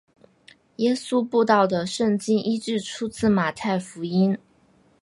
[0.77, 4.35] 耶稣步道的圣经依据出自马太福音。